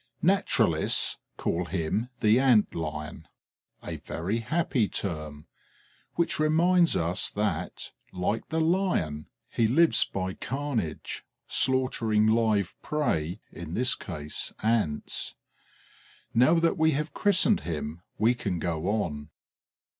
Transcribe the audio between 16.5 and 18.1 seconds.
that we have christened him